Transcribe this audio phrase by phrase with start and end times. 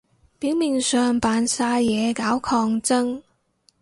[0.39, 3.21] 表面上扮晒嘢搞抗爭